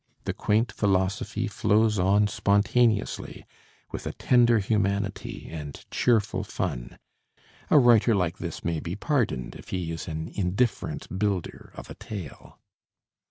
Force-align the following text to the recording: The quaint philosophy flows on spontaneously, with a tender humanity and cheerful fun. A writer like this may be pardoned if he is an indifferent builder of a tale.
The 0.23 0.33
quaint 0.33 0.71
philosophy 0.71 1.45
flows 1.47 1.99
on 1.99 2.25
spontaneously, 2.25 3.45
with 3.91 4.07
a 4.07 4.13
tender 4.13 4.57
humanity 4.57 5.47
and 5.51 5.79
cheerful 5.91 6.43
fun. 6.43 6.97
A 7.69 7.77
writer 7.77 8.15
like 8.15 8.39
this 8.39 8.65
may 8.65 8.79
be 8.79 8.95
pardoned 8.95 9.53
if 9.53 9.69
he 9.69 9.91
is 9.91 10.07
an 10.07 10.29
indifferent 10.33 11.19
builder 11.19 11.71
of 11.75 11.87
a 11.87 11.93
tale. 11.93 12.57